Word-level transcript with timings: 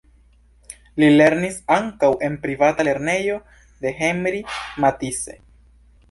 Li 1.01 1.09
lernis 1.17 1.57
ankaŭ 1.75 2.09
en 2.27 2.37
privata 2.45 2.85
lernejo 2.87 3.35
de 3.83 3.91
Henri 3.99 4.41
Matisse. 4.85 5.37